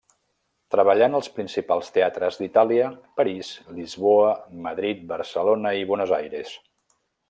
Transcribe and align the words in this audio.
Treballà 0.75 1.09
en 1.11 1.17
els 1.19 1.29
principals 1.35 1.93
teatres 1.99 2.41
d'Itàlia, 2.43 2.89
París, 3.21 3.53
Lisboa, 3.79 4.35
Madrid, 4.67 5.09
Barcelona 5.17 5.79
i 5.85 5.89
Buenos 5.95 6.21
Aires. 6.23 6.61